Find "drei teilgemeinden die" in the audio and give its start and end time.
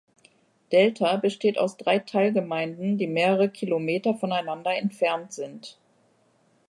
1.77-3.05